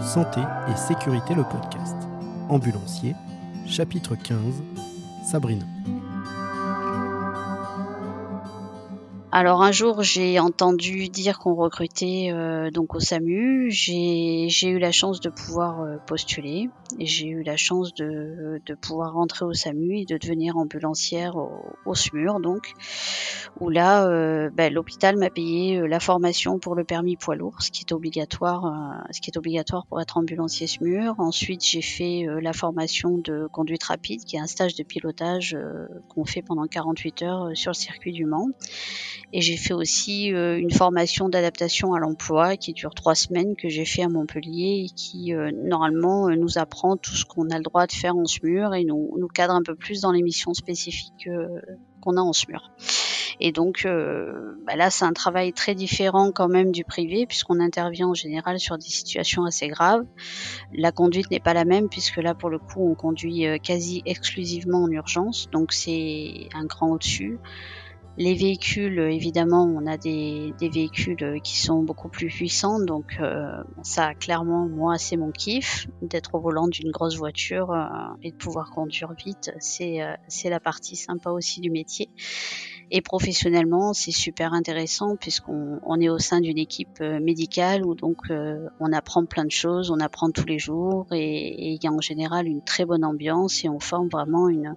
[0.00, 0.40] Santé
[0.70, 1.96] et sécurité le podcast.
[2.48, 3.14] Ambulancier,
[3.66, 4.62] chapitre 15.
[5.24, 5.64] Sabrina.
[9.38, 13.70] Alors un jour, j'ai entendu dire qu'on recrutait euh, donc au SAMU.
[13.70, 16.70] J'ai eu la chance de pouvoir euh, postuler
[17.00, 21.50] j'ai eu la chance de, pouvoir rentrer au SAMU et de devenir ambulancière au,
[21.84, 22.72] au SMUR donc
[23.60, 27.70] où là euh, ben, l'hôpital m'a payé la formation pour le permis poids lourd, ce
[27.70, 31.14] qui est obligatoire, ce qui est obligatoire pour être ambulancier SMUR.
[31.18, 35.56] Ensuite, j'ai fait la formation de conduite rapide, qui est un stage de pilotage
[36.08, 38.48] qu'on fait pendant 48 heures sur le circuit du Mans.
[39.32, 43.68] Et j'ai fait aussi euh, une formation d'adaptation à l'emploi qui dure trois semaines que
[43.68, 47.56] j'ai fait à Montpellier et qui euh, normalement euh, nous apprend tout ce qu'on a
[47.56, 50.22] le droit de faire en SMUR et nous, nous cadre un peu plus dans les
[50.22, 51.28] missions spécifiques
[52.00, 52.70] qu'on a en SMUR.
[53.40, 58.08] Et donc bah là, c'est un travail très différent quand même du privé puisqu'on intervient
[58.08, 60.04] en général sur des situations assez graves.
[60.72, 64.84] La conduite n'est pas la même puisque là, pour le coup, on conduit quasi exclusivement
[64.84, 67.38] en urgence, donc c'est un grand au-dessus.
[68.18, 74.14] Les véhicules, évidemment, on a des, véhicules qui sont beaucoup plus puissants, donc euh, ça,
[74.14, 77.84] clairement, moi, c'est mon kiff d'être au volant d'une grosse voiture euh,
[78.22, 79.52] et de pouvoir conduire vite.
[79.58, 82.08] C'est euh, c'est la partie sympa aussi du métier.
[82.90, 88.28] Et professionnellement, c'est super intéressant puisqu'on on est au sein d'une équipe médicale où donc
[88.30, 92.00] on apprend plein de choses, on apprend tous les jours et il y a en
[92.00, 94.76] général une très bonne ambiance et on forme vraiment une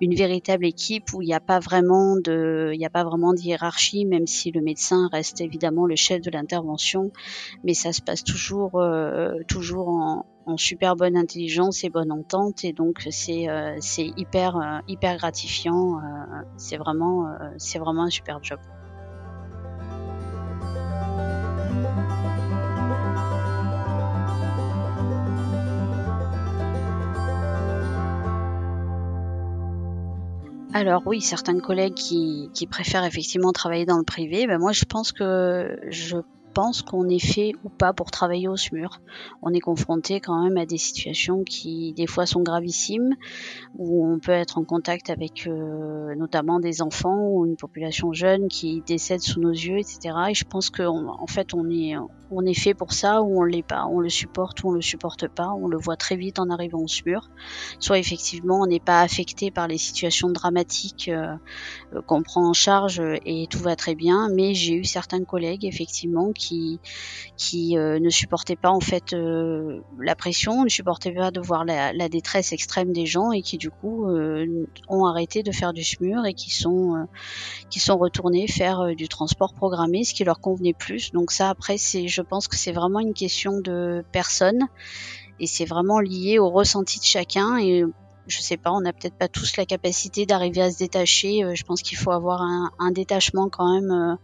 [0.00, 3.32] une véritable équipe où il n'y a pas vraiment de, il n'y a pas vraiment
[3.32, 7.12] de hiérarchie, même si le médecin reste évidemment le chef de l'intervention,
[7.64, 12.64] mais ça se passe toujours, euh, toujours en, en, super bonne intelligence et bonne entente,
[12.64, 16.00] et donc c'est, euh, c'est hyper, euh, hyper gratifiant.
[16.56, 17.26] c'est vraiment,
[17.58, 18.58] c'est vraiment un super job.
[30.74, 34.84] Alors oui, certains collègues qui, qui, préfèrent effectivement travailler dans le privé, ben moi je
[34.84, 36.16] pense que je
[36.52, 39.00] pense qu'on est fait ou pas pour travailler au SMUR.
[39.42, 43.14] On est confronté quand même à des situations qui des fois sont gravissimes,
[43.76, 48.48] où on peut être en contact avec euh, notamment des enfants ou une population jeune
[48.48, 50.14] qui décède sous nos yeux, etc.
[50.30, 51.94] Et je pense qu'en en fait on est
[52.30, 54.80] on est fait pour ça ou on l'est pas, on le supporte ou on le
[54.80, 57.30] supporte pas, on le voit très vite en arrivant au SMUR.
[57.78, 61.34] Soit effectivement on n'est pas affecté par les situations dramatiques euh,
[61.94, 65.64] euh, qu'on prend en charge et tout va très bien, mais j'ai eu certains collègues
[65.64, 66.41] effectivement qui
[67.36, 71.64] qui euh, ne supportaient pas en fait euh, la pression, ne supportaient pas de voir
[71.64, 75.82] la, détresse extrême des gens et qui du coup euh, ont arrêté de faire du
[75.82, 77.06] SMUR et qui sont
[77.70, 81.12] qui sont retournés faire du transport programmé, ce qui leur convenait plus.
[81.12, 84.66] Donc ça après c'est je pense que c'est vraiment une question de personne
[85.40, 87.84] et c'est vraiment lié au ressenti de chacun et
[88.26, 91.44] je sais pas, on n'a peut-être pas tous la capacité d'arriver à se détacher.
[91.44, 94.14] Euh, je pense qu'il faut avoir un, un, détachement quand même euh,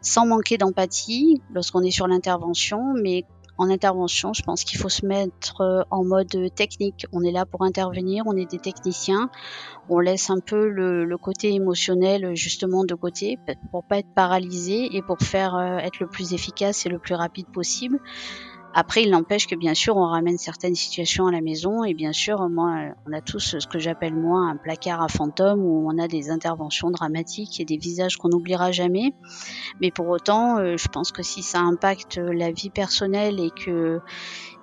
[0.00, 3.24] sans manquer d'empathie lorsqu'on est sur l'intervention, mais
[3.56, 7.06] en intervention, je pense qu'il faut se mettre euh, en mode technique.
[7.12, 9.30] On est là pour intervenir, on est des techniciens.
[9.88, 13.38] On laisse un peu le, le côté émotionnel justement de côté
[13.70, 17.46] pour pas être paralysé et pour faire être le plus efficace et le plus rapide
[17.52, 18.00] possible.
[18.76, 22.12] Après, il n'empêche que bien sûr, on ramène certaines situations à la maison et bien
[22.12, 22.74] sûr, moi,
[23.06, 26.30] on a tous ce que j'appelle moi un placard à fantômes où on a des
[26.30, 29.14] interventions dramatiques et des visages qu'on n'oubliera jamais.
[29.80, 34.00] Mais pour autant, euh, je pense que si ça impacte la vie personnelle et que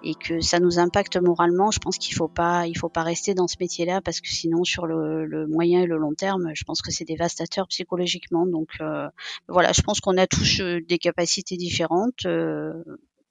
[0.03, 3.33] et que ça nous impacte moralement, je pense qu'il faut pas, il faut pas rester
[3.33, 6.63] dans ce métier-là parce que sinon, sur le, le, moyen et le long terme, je
[6.63, 8.45] pense que c'est dévastateur psychologiquement.
[8.45, 9.07] Donc euh,
[9.47, 12.25] voilà, je pense qu'on a tous euh, des capacités différentes.
[12.25, 12.73] Euh,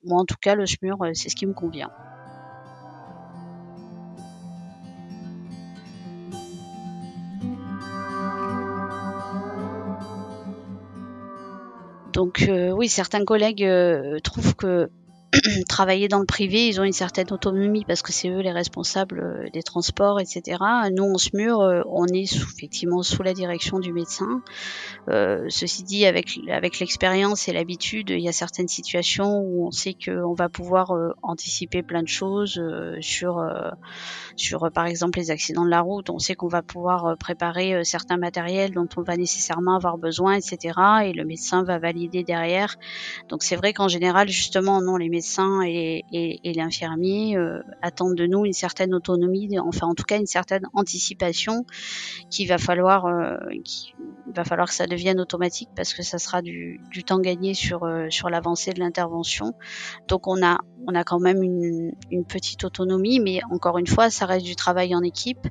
[0.03, 1.91] moi, en tout cas, le SMUR, euh, c'est ce qui me convient.
[12.13, 14.89] Donc euh, oui, certains collègues euh, trouvent que
[15.69, 19.19] travailler dans le privé, ils ont une certaine autonomie parce que c'est eux les responsables
[19.21, 20.57] euh, des transports, etc.
[20.91, 24.41] Nous, on SMUR, euh, on est effectivement sous la direction du médecin.
[25.09, 29.71] Euh, ceci dit, avec, avec l'expérience et l'habitude, il y a certaines situations où on
[29.71, 32.61] sait qu'on va pouvoir anticiper plein de choses
[32.99, 33.43] sur,
[34.35, 36.09] sur, par exemple, les accidents de la route.
[36.09, 40.77] On sait qu'on va pouvoir préparer certains matériels dont on va nécessairement avoir besoin, etc.
[41.05, 42.77] Et le médecin va valider derrière.
[43.29, 46.03] Donc c'est vrai qu'en général, justement, non, les médecins médecin et,
[46.55, 47.37] l'infirmier
[47.81, 51.65] attendent de nous une certaine autonomie, enfin en tout cas une certaine anticipation
[52.29, 57.19] qu'il va falloir, va falloir que ça devienne automatique parce que ça sera du, temps
[57.19, 59.53] gagné sur sur l'avancée de l'intervention.
[60.07, 60.57] Donc on a
[60.87, 64.55] on a quand même une, une, petite autonomie, mais encore une fois, ça reste du
[64.55, 65.47] travail en équipe.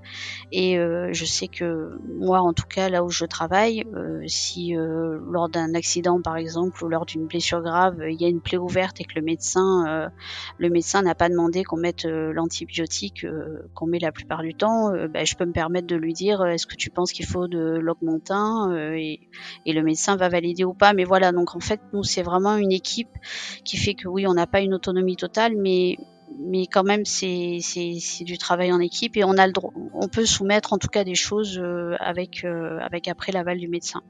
[0.52, 4.76] Et euh, je sais que moi, en tout cas, là où je travaille, euh, si
[4.76, 8.40] euh, lors d'un accident, par exemple, ou lors d'une blessure grave, il y a une
[8.40, 9.59] plaie ouverte et que le médecin,
[10.58, 13.26] le médecin n'a pas demandé qu'on mette l'antibiotique
[13.74, 16.66] qu'on met la plupart du temps, ben, je peux me permettre de lui dire est-ce
[16.66, 19.20] que tu penses qu'il faut de l'augmentin et,
[19.66, 20.92] le médecin va valider ou pas.
[20.92, 23.08] Mais voilà, donc en fait, nous, c'est vraiment une équipe
[23.64, 25.96] qui fait que oui, on n'a pas une autonomie totale, mais
[26.70, 27.60] quand même c'est
[28.20, 31.04] du travail en équipe et on a le droit, on peut soumettre en tout cas
[31.04, 34.02] des choses euh, euh, avec après l'aval du médecin.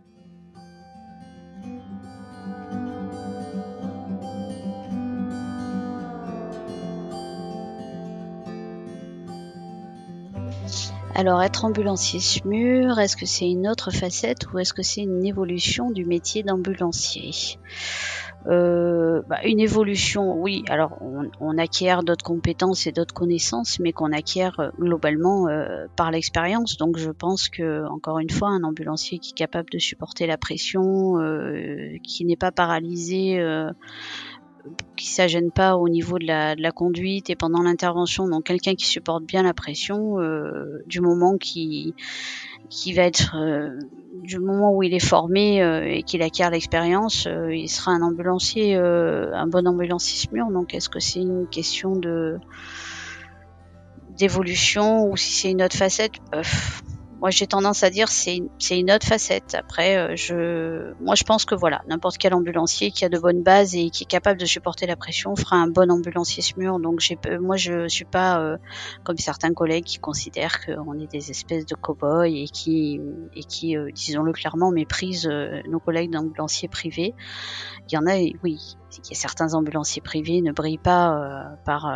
[11.15, 15.27] Alors être ambulancier SMUR, est-ce que c'est une autre facette ou est-ce que c'est une
[15.27, 17.59] évolution du métier d'ambulancier?
[18.47, 20.65] Euh, bah, une évolution, oui.
[20.69, 20.99] Alors,
[21.41, 26.79] on, acquiert d'autres compétences et d'autres connaissances, mais qu'on acquiert euh, globalement euh, par l'expérience.
[26.79, 30.39] Donc, je pense que, encore une fois, un ambulancier qui est capable de supporter la
[30.39, 31.17] pression,
[32.03, 33.39] qui n'est pas paralysé,
[34.97, 38.29] qui s'agène pas au niveau de la, de la conduite et pendant l'intervention.
[38.29, 40.17] Donc, quelqu'un qui supporte bien la pression
[40.87, 41.95] du moment qui
[42.69, 43.35] qui va être
[44.23, 48.03] du moment où il est formé euh, et qu'il acquiert l'expérience, euh, il sera un
[48.03, 50.51] ambulancier, euh, un bon ambulancier SMUR.
[50.51, 52.39] Donc, est-ce que c'est une question de
[54.17, 56.13] d'évolution ou si c'est une autre facette?
[57.21, 58.41] Moi, j'ai tendance à dire c'est
[58.71, 59.55] une autre facette.
[59.55, 63.43] Après, euh, je, moi, je pense que voilà, n'importe quel ambulancier qui a de bonnes
[63.43, 66.81] bases et qui est capable de supporter la pression fera un bon ambulancier SMUR.
[66.81, 67.03] Donc,
[67.41, 68.57] moi, je suis pas euh,
[69.05, 73.01] comme certains collègues qui considèrent qu'on est des espèces de cow-boys et qui
[73.37, 75.31] et qui, euh, disons-le clairement, méprisent
[75.69, 77.15] nos collègues d'ambulanciers privés.
[77.91, 81.87] Il y en a, oui, il y a certains ambulanciers privés ne brillent pas par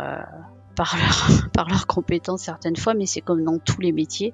[0.77, 4.33] par leur, par leurs compétences certaines fois, mais c'est comme dans tous les métiers.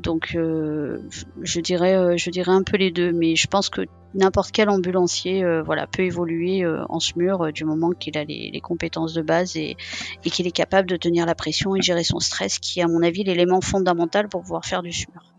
[0.00, 0.98] Donc euh,
[1.42, 3.82] je dirais euh, je dirais un peu les deux, mais je pense que
[4.14, 9.14] n'importe quel ambulancier euh, voilà peut évoluer en SMUR du moment qu'il a les, compétences
[9.14, 9.76] de base et,
[10.24, 12.88] et qu'il est capable de tenir la pression et gérer son stress, qui est à
[12.88, 15.37] mon avis l'élément fondamental pour pouvoir faire du SMUR.